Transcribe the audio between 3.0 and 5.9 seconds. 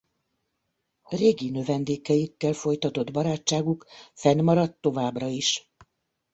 barátságuk fennmaradt továbbra is.